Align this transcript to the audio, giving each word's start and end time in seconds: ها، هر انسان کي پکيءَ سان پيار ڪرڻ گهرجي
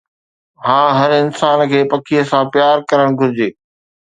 ها، 0.65 0.81
هر 0.99 1.11
انسان 1.23 1.57
کي 1.71 1.79
پکيءَ 1.91 2.27
سان 2.31 2.43
پيار 2.53 2.77
ڪرڻ 2.89 3.07
گهرجي 3.21 3.49